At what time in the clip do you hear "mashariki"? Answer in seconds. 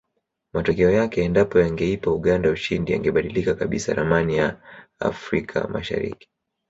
5.67-6.27